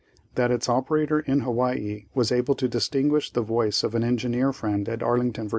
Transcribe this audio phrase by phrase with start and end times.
[0.33, 4.89] That its operator in Hawaii was able to distinguish the voice of an engineer friend
[4.89, 5.49] at Arlington, Va.